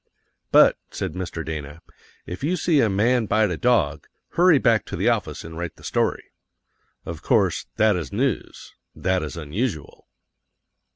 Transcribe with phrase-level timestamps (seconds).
[0.51, 1.45] "But," said Mr.
[1.45, 1.83] Dana,
[2.25, 5.75] "if you see a man bite a dog, hurry back to the office and write
[5.75, 6.23] the story."
[7.05, 10.07] Of course that is news; that is unusual.